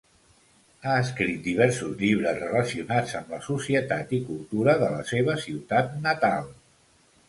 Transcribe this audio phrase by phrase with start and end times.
[0.91, 6.55] Ha escrit diversos llibres relacionats amb la societat i cultura de la seva ciutat natal.